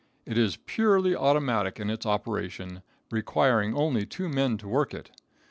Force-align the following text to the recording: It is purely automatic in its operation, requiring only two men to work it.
It 0.25 0.35
is 0.35 0.57
purely 0.57 1.15
automatic 1.15 1.79
in 1.79 1.91
its 1.91 2.07
operation, 2.07 2.81
requiring 3.11 3.75
only 3.75 4.03
two 4.03 4.29
men 4.29 4.57
to 4.57 4.67
work 4.67 4.95
it. 4.95 5.11